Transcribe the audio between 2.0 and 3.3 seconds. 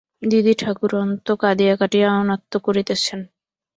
অনাত্ত করিতেছেন।